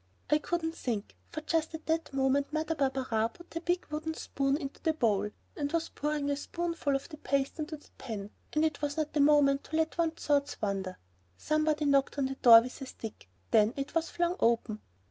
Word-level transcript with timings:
I 0.31 0.39
couldn't 0.39 0.73
think, 0.73 1.15
for 1.29 1.41
just 1.41 1.75
at 1.75 1.85
that 1.85 2.11
moment 2.11 2.51
Mother 2.51 2.73
Barberin 2.73 3.29
put 3.29 3.53
her 3.53 3.59
big 3.59 3.85
wooden 3.91 4.15
spoon 4.15 4.57
into 4.57 4.81
the 4.81 4.93
bowl 4.95 5.29
and 5.55 5.71
was 5.71 5.89
pouring 5.89 6.31
a 6.31 6.35
spoonful 6.35 6.95
of 6.95 7.07
the 7.07 7.17
paste 7.17 7.59
into 7.59 7.77
the 7.77 7.91
pan, 7.99 8.31
and 8.51 8.65
it 8.65 8.81
was 8.81 8.97
not 8.97 9.13
the 9.13 9.19
moment 9.19 9.65
to 9.65 9.75
let 9.75 9.99
one's 9.99 10.25
thoughts 10.25 10.59
wander. 10.59 10.97
Somebody 11.37 11.85
knocked 11.85 12.17
on 12.17 12.25
the 12.25 12.33
door 12.33 12.61
with 12.63 12.81
a 12.81 12.87
stick, 12.87 13.29
then 13.51 13.75
it 13.77 13.93
was 13.93 14.09
flung 14.09 14.37
open. 14.39 14.81